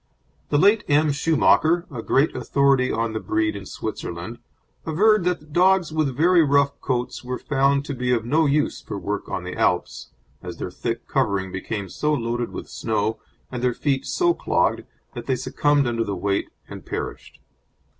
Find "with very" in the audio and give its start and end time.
5.93-6.43